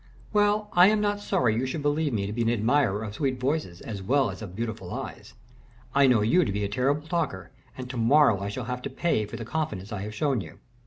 [0.33, 3.39] "Well, I am not sorry you should believe me to be an admirer of sweet
[3.39, 5.35] voices as well as of beautiful eyes.
[5.93, 8.89] I know you to be a terrible talker, and to morrow I shall have to
[8.89, 10.57] pay for the confidence I have shown you."